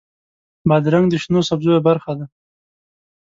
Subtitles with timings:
[0.69, 2.25] بادرنګ د شنو سبزیو برخه ده.